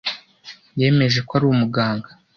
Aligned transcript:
Yemeje 0.79 1.19
ko 1.27 1.31
ari 1.37 1.45
umuganga. 1.47 2.09